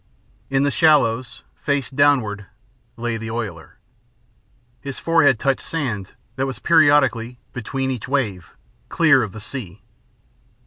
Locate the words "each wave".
7.91-8.57